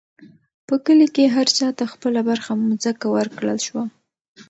[0.67, 3.83] په کلي کې هر چا ته خپله برخه مځکه ورکړل شوه.